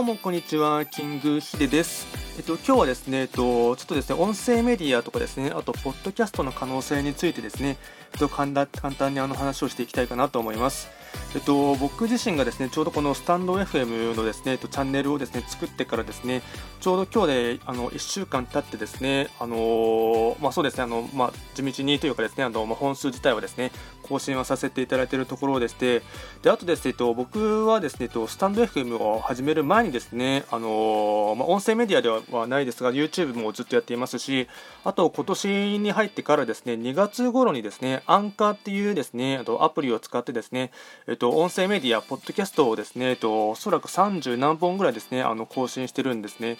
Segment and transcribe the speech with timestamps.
[0.00, 2.06] どうもこんにちは、キングヒデです。
[2.38, 7.76] えっと今日はですね、えっとちょっとですね音声メディアとかですね、あとポッドキャストの可能性についてですね、
[8.14, 10.88] えっと簡単にあの話をしていきたいかなと思います。
[11.32, 16.42] えっと、僕自身がですねちょうどこのスタンド FM のですね、えっと、チャンネルをですね作ってからですね
[16.80, 23.70] ちょうど今日であの1週間経ってですねあのまあ、そうですねあの、まあ、地道にというかですねあの、まあ、本数自体はですね
[24.02, 26.02] 更新はさせていただいているところでして
[26.42, 34.48] であとですね、えっと、僕はですね、えっと、スタンド FM を始める前にですねあの、まあ、音声メディアではないですが YouTube もずっとやっていますし
[34.84, 40.72] あと今年に入ってからですね2月頃にですねアンカーっていうですねあとアプリを使ってですね、
[41.06, 46.56] えっと、と音声メディア、ポッドキャストをですね、えっと、おそらく30何本ぐらいですね、あの更新してるんですね。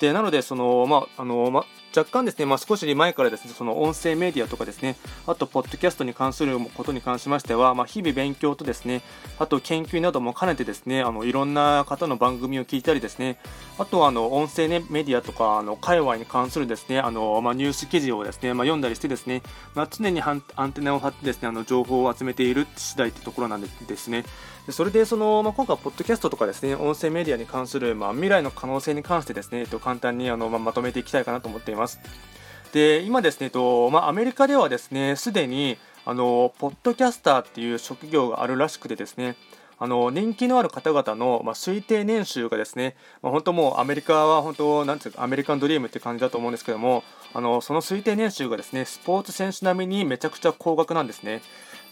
[0.00, 1.64] でなので、そのまああのま
[1.96, 4.96] 若干ですね、まあ、少し前からですね、その音声メディアとかですね、
[5.28, 9.02] あと、ポッドキャストに関することに関しましては、まあ、日々勉強とですね、
[9.38, 13.38] あと研究なども兼ねてですね、あのいろんな方の番組を聞いたりですね、
[13.78, 19.42] あとはあの音声、ね、メディアとか、あの界隈に関するですね、あのまあ、ニュース記事をですね、まあ、読んだりしてですね、
[19.74, 24.24] まあ、常にアンテナを張ってですね、あの情報を集めている次第というところなんですね。
[24.66, 32.00] でそれでその、まあ、今回はポッドキャストとかですね音声メディアに関する、まあ、未来の可能性に関してですね、えっと、簡単にあの、まあ、まとめていきたいかなと思っています。
[32.72, 39.36] で今ですね、えっとまあ、アメリカではですねすでにあのポッドキャスターっていう職業があるらしくてですね
[39.78, 51.42] あの人気のある方々の、まあ、推定年収がですね、まあ、本当もうアメリカは本当なんていうかアメリカンドリームって感じだと思うんですけどもあのその推定年収がですねスポーツ選手並みにめちゃくちゃ高額なんですね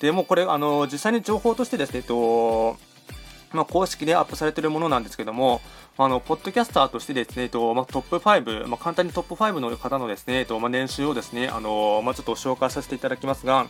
[0.02, 2.76] でもこれあの実際に情報としてですね、えっと
[3.52, 5.60] まあ、公式でアップされているものなんですけども、
[5.96, 13.66] あのポッドキャスターとしてですね、えっとまあ、トップ5、まあ、簡単にトップ5の方のですね、えっとまあ、年収をですね、あのまあ、ちょっと紹介させていただきますが、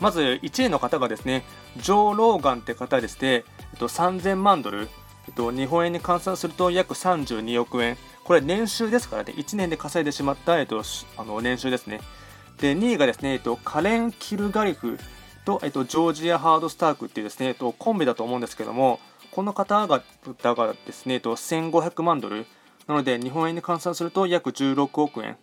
[0.00, 1.44] まず1位の方がですね、
[1.76, 3.44] ジョー・ローガンって方でして、
[3.74, 4.88] えっと、3000万ドル、
[5.28, 10.82] えっと、日本円に換算すると約32億円、これ年収ですからね、1年で稼いでしまった、えっと、
[11.18, 12.00] あの年収ですね。
[12.58, 14.98] で、2位がですね、えっと、カレン・キルガリフ、
[15.44, 20.02] と、えっと、ジョージア・ハードスタークっていうですね、えっと、コンビだと思うんですけども、この方が
[20.42, 22.46] がですね、えっと、1500万ドル、
[22.86, 25.36] なので日本円に換算すると約16億円。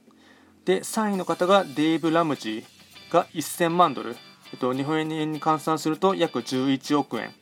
[0.66, 4.16] で、3位の方がデイブ・ラムジーが1000万ドル、
[4.52, 7.34] えっと、日本円に換算すると約11億円。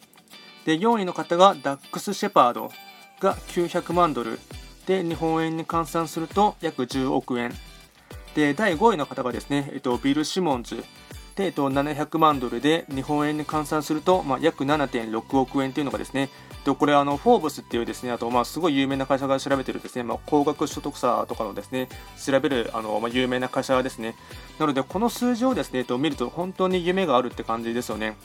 [0.66, 2.72] で、4位の方がダックス・シェパード
[3.20, 4.40] が900万ドル、
[4.86, 7.54] で、日本円に換算すると約10億円。
[8.36, 10.84] で、第5位の方がですね、えっと、ビル・シモンズ
[11.38, 16.30] で、えっと、700万ドルで日本円に換算すると、まあ、約7.6億円というのがですね、
[16.66, 21.90] でこれあの、フォーブスっていうですね、あと、まあ、すごい有名な会社が調べてるですね、まあ、高額所得者とかのですね、
[22.26, 24.16] 調べるあの、まあ、有名な会社ですね。
[24.58, 28.18] なので、この数字をですね、えっと、見ると本当に夢があるって感じですよね。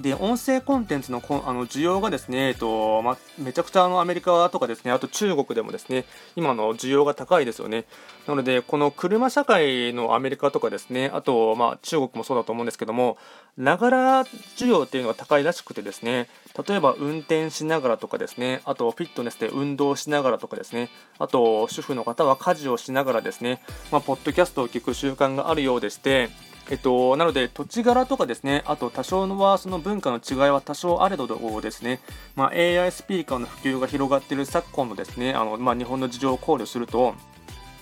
[0.00, 6.04] で、音声コンテンツのこあの需要がですね、えっとまめちゃくちゃあのアメリカとかですね、あと中国でもですね、
[6.36, 7.84] 今の需要が高いですよね。
[8.26, 13.16] なので、この車社会のアメリカとかですね、あと、まあ、中国もそうだと思うんですけども、
[13.56, 16.28] ながら需要っていうのが高いらしくてですね、
[16.68, 26.30] 例えば運転しながらとかですね、あとフィットネスで運動しながらとかですね、あと主婦の方は家事をしながらですね、ま、ポッドキャストを聞く習慣があるようでして、
[26.70, 31.26] えっと、なので土地柄とかですね、あと多少のはその文化の違いは多少あれど
[31.60, 32.00] ですね、
[32.36, 37.14] まあ、AI スピーカーの普及が広がっている昨今のですね、あのまあ、日本の事情を考慮すると、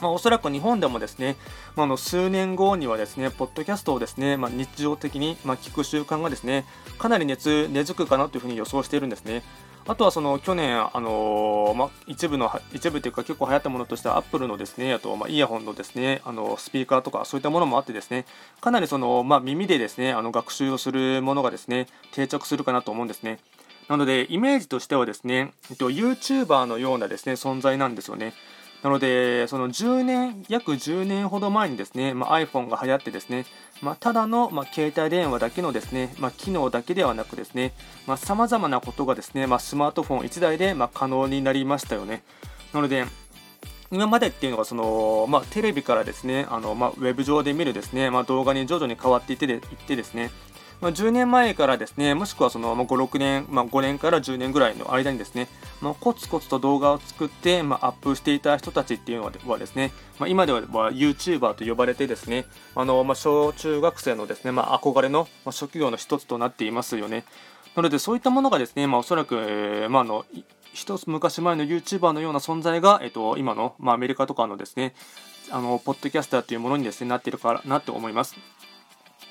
[0.01, 1.37] まあ、おそらく日本でもですね、
[1.75, 6.65] まあ、の数年後にはですね、ポッドキャストをですね、まあ、日常的に、ま聞く習慣がですね、
[6.99, 9.43] かなり熱根付くかなというふうに予想しているんですね。
[9.89, 18.27] あとはその去年、あのー、ま一部の一部というか結構流行ったものとしてはアップルのですねあとまイヤホンのですねあのスピーカーとかそういったものもあってですね
[18.61, 23.39] かなりそのま耳でですねあの学習をするものがですね定着するかなと思うんですね。
[23.89, 28.35] なのでイメージとしてはですね、えっと、YouTuber のようなですね存在なんですよね。
[28.83, 33.47] なので、その10年、約10年ほど前にですね、まあ、iPhone が流行ってですね、
[33.83, 37.73] まあ、ただの、まあ、携帯電話だけのですね、ま機能だけではなくですね、
[38.17, 42.23] さまざ、まなことがですね、まスマートフォン1台で、ま可能になりましたよね。
[42.73, 43.07] なので、
[43.91, 50.31] 今までっていうのがその、まあテレビからですね、あのまあウェブ上で見るですね、まあ動画に徐々に変わっていってでいってですね、
[50.81, 55.49] まあ、10年前からですね、もしくはその、まあ、5、6年、まあ、5年から10年ぐらいの間にですね、
[55.81, 62.45] まあ、コツコツと動画を作って、まあ、アップしていた人たちっていうのはですね、まあ、今では YouTuber と呼ばれてですね、
[62.75, 67.25] あのまあ、小中学生のですね、まあ、憧れの職業の一つとなっていますよね。
[67.75, 70.25] なので、そういったものがですね、まあ、おそらく、えー、まあ、の
[70.73, 74.95] 一つ昔前の YouTuber のような存在が、えっと、今の、まあ、アメリカとかのですね、
[75.51, 78.37] あのポッドキャスターというものにですねなっているかなと思います。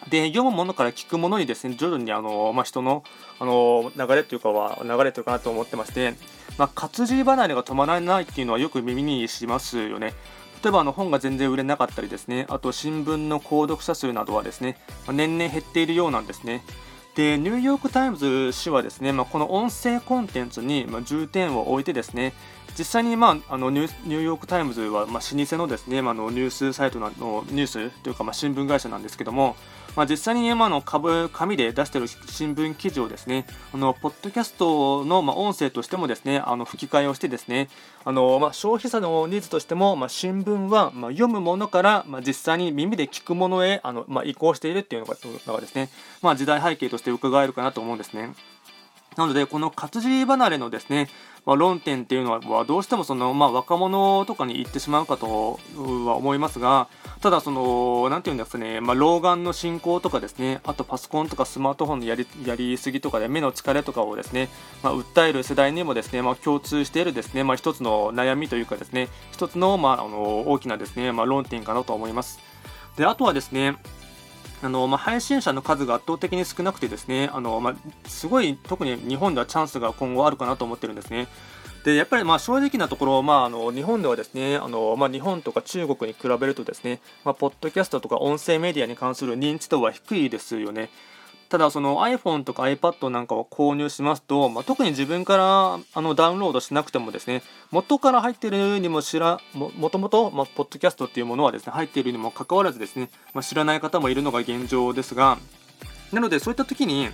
[0.10, 3.04] で読むものから聞くものにですね徐々にあの、まあ、人の
[3.40, 6.14] あの流れというかは流れというかなと思ってまして、
[6.58, 10.14] まあ、活字離れが止まらないっていうのはよく耳にしますよね。
[10.64, 16.64] 例えばあの本が全然売れなかったりですね、あと新聞の購読者数などはですね、まあ、年々減っているようなんですね。
[17.16, 22.34] で、ニューヨーク・タイムズ紙はですね、まあ、この音声コンテンツに重点を置いてですね、
[22.78, 29.56] 実際に、まあ、あのニューヨーク・タイムズは、まあ老舗のですね、まあ、のニュースサイトのニュースというか、まあ新聞会社なんですけども、
[29.96, 37.70] まあ、実際に、今の株紙で出している新聞記事をですねあのポッドキャストの、まあ、音声としてもですねあの吹き替えをしてですね
[38.04, 45.16] あの、まあ、消費者のニーズとしても、まあ、新聞は、まあ、読むものから、まあ、実際に耳で聞くものへあの、まあ、移行しているっていうのが
[45.48, 45.90] のがですね、
[46.22, 48.34] まあ、時代背景として伺えるかなと思うんですね。
[49.18, 51.08] なので、この活字離れのですね、
[51.46, 56.88] まあ、論点っていうのはどうしてもその、まあ、若者とかに言ってしまうかとは思いますが
[57.22, 64.50] ただその何て言うんですかね、まあ、老眼の進行とかですねあとパソコンとかスマートフォンのやりやりすぎとかで目の疲れとかをですね、
[64.82, 72.40] まあ、訴える世代にもですね、まあ、共通しているですね、まあ、一つの悩みというかですね一つの,、まあ、あの大きなですね、まあ、論点かなと思います。
[72.98, 73.76] であとはですね
[74.66, 81.28] あのまあ、配信者の数が圧倒的に少なくてですねあの、まあ、すごい特に日本ではチャンスが今後あるかなと思ってるんですね。
[81.84, 90.90] でやっぱりまあ正直なところ、まあ、あの日本ではですねあの、まあ、日本とか中国に比べるとですね、まあ、ポッドキャストとか音声メディアに関する認知度は低いですよね。
[91.50, 105.38] ただその iPhone とか iPad なんかを購入しますと、まあ、特に自分からあのダウンロードしなくてもですね元から入っているにも知らももともと、まあ、ポッドキャストっていうものはですね入っているにもかかわらずですね、まあ、知らない方もいるのが現状ですが
[106.12, 107.10] なのでそういった時に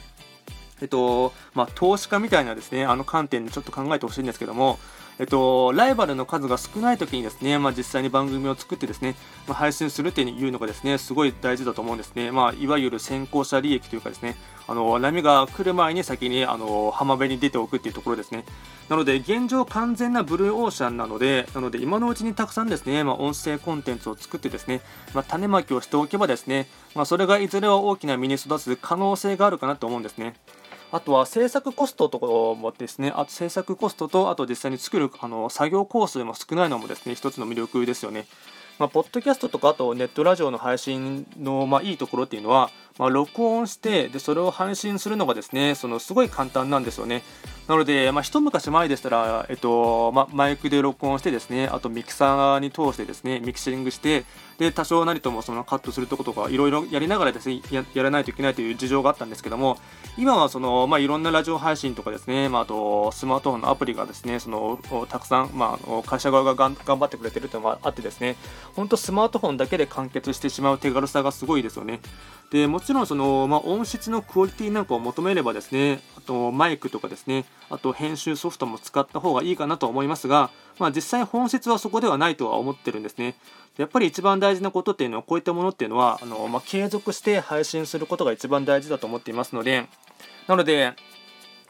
[0.81, 4.79] えっとまあ、投資家みたいなですねあの観点でちょっと考えてほしいんですけども、
[5.21, 9.15] えっと、ライバルの数が少ない時にですね、まあ、実際に番組を作ってですね、
[9.47, 12.31] まあ、配信するっていうのがですね、すごい大事だと思うんですね。
[12.31, 14.35] まあ、いわゆる先行者利益というかですね、
[14.67, 18.45] あの波が来る前に先にあの浜辺に出ておくっていうところですね。
[18.89, 24.81] なので、現状完全なブルーオーシャンなので、なので今のうちにたくさんですね、まあ、音声コンテンツを作ってですね、
[25.13, 30.33] まあ、種まきをしておけばですね、まあ、それがいずれは大きな実に育つ可能性があるかなと思うんですね。
[30.91, 38.27] あとは制作コストとかもですね、あと制作コストと、あと実際に作るあの作業工数も少ないのもですね、一つの魅力ですよね。
[38.77, 42.71] まあ、ポッドキャストとか、あとネットラジオの配信の、まあ、いいところっていうのは、
[43.01, 47.23] まあ、録音してでそれを配信するのがですねそのすごい簡単なんですよね。
[47.67, 54.25] なので、まあ、一昔前でしたら、えっとま、マイクで録音してですねあとミキサーに通してですねミキシングして
[54.59, 59.77] で多少なりともそのカットするとことかいろいろやりながらですねやらないといけないという事情があったんですけども
[60.17, 68.35] 今はその、まあ、いろんなラジオ配信とかですね、まあ、あとスマートフォンのアプリがですねそのたくさん、まあ、会社側が頑張ってくれてるというのがあってですね
[68.75, 71.99] 本当スマートフォンだけで完結してしまう手軽さがすごいですよね。
[72.51, 83.35] でもちろんその、まあ、音質のクオリティなんかを求めればですねあとマイクとかですねあと編集ソフトも使った方がいいかなと思いますが、まあ、実際本質はそこではないとは思ってるんですね。
[83.77, 89.87] やっぱり一番大事なことっていうのはこういったものっていうのはあの、まあ、継続して配信することが一番大事だと思っていますので
[90.47, 90.93] なので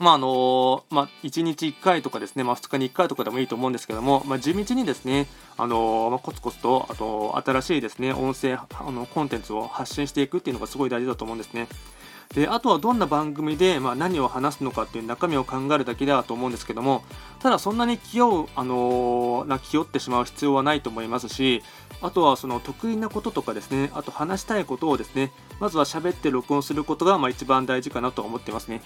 [0.01, 5.27] まああのまあ、1日1回とかですね、まあ、2日に1回とかでもいいと思うんですけども、まあ、地道にですね、
[5.57, 11.67] あのまあ、コツコツとあと新しいですね音声あのコンテンツを発信していくっていうのがすごい大事だと思うんですね。
[12.33, 17.03] であとはどんな番組で、まあ、何を話すのかっていう中身を考えるだけだと思うんですけども
[17.39, 21.61] ただそんなに気負う、あのー、な気負ってしまう必要はないと思いますし
[22.01, 28.81] あとはその得意なこととかですねあと話したいことをですねまずは喋って録音することがまあ一番大事かなと思ってますね。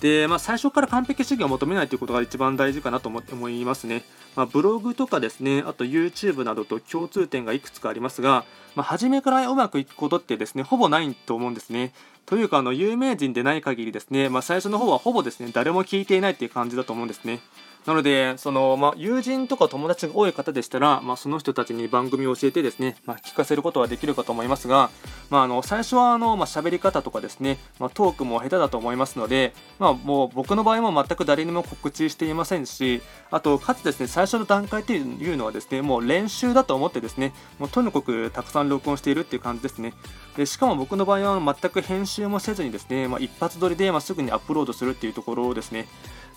[0.00, 4.04] で、まあ、最初から完璧主義を求めないということが一番大事かなと思思いますね。
[4.36, 8.44] まあ、ブログとかですね、あと YouTube などと共通点がいくつかありますが、
[8.76, 11.92] まあ、初めからうまくいくことってですね、ほぼないと思うんですね。
[12.28, 17.40] というか、あの有名人でない限りですね、まあ、最初の方はほぼですね、誰も聞いていないっていう感じだと思うんですね。
[17.86, 24.90] なので、そのまあ、友人とか友達が多い方でしたら、まあ、その人たちに番組を教えてですね、ま、聞かせることはできるかと思いますが、
[25.30, 39.94] まあ、あの最初はあの、ま、喋り方とかですね、ま、トークも下手だと思いますので、ま、もう僕の場合も全く誰にも告知していませんし、あと、かつですね、最初の段階というのはですね、もう練習だと思ってですね、もうとにかくたくさん録音しているっていう感じですね。
[40.36, 45.86] でしかも僕の場合は全く編集もせずにですね、まあ、一発撮りで、まあ、すぐにアップロードするっていうところですね。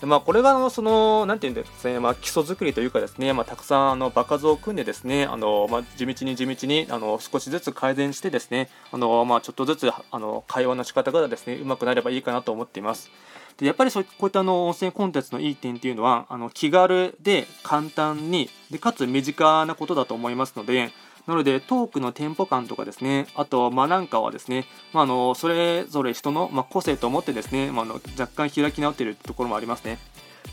[0.00, 13.10] でまあ、これがのその、なんていうんですね、まあ、基礎作りというかですね、まあ、たくさんあの場数を組んでですね、あのまあ、地道に地道にあの少しずつ改善してですね、あのまあ、ちょっとずつあの会話の仕方がですね、うまくなればいいかなと思っています。
[13.58, 20.90] でやっぱりそうこういったあの音声コンテンツのいい点っていうのは、あの気軽で簡単にで、かつ身近なことだと思いますので、
[21.26, 29.98] なので、トークのテンポ感とかですね、あと、まあ、なんかはですね、まあ、あのそれぞれ人の、まあ、個性と思ってですね、まあ、の若干開き直っているところもありますね。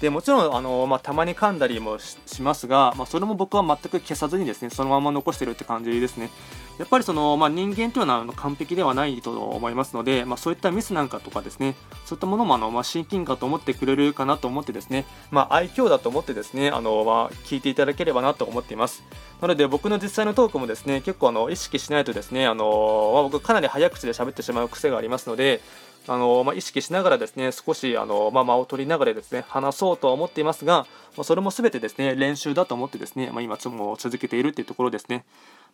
[0.02, 6.30] でもちろんあの、まあ、たまに噛んだりもしますが、まあ、それも僕は全く消さずにですねそのまま残してるって感じですね。
[6.78, 19.04] やっぱりその、まあ、人間というのは完璧ではないと思いますので、まあ、そういったミスなんかとかですねそういったものもあの、まあ、親近感と思ってくれるかなと思ってですね、まあ、愛嬌だと思ってですねあの、まあ、聞いていただければなと思っています。
[19.42, 25.62] なので僕の実際のトークもですね結構あの意識しないとですねあの、まあ、僕かなり早口で喋ってしまう癖がありますので
[26.08, 35.24] あのまあ、意識しながらですね少しあの、まあ、間を取りながらですね話そうとは思っていますが、まあ、それも全てですね練習だと思ってですね、まあ、今も続けているというところですね。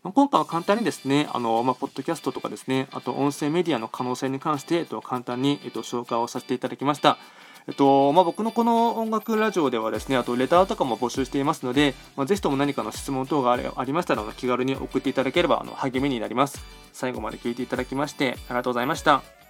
[0.04, 7.18] まあ、今回は簡単にですね、あのまあ、ポッドキャストとかですね、あと音声メディアの可能性に関して、えっと、簡単に、えっと、紹介をさせていただきました。
[7.68, 16.64] えっとまあ、僕のこの音楽ラジオではですね、あとレターとかも募集していますので、まあ、ぜひとも何かの質問等がありましたら気軽に送っていただければあの励みになります。
[16.94, 19.45] 最後まで聞いていただきましてありがとうございました。